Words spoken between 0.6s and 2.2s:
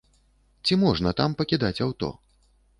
Ці можна там пакідаць аўто?